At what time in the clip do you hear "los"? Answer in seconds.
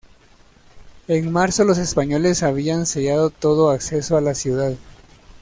1.63-1.77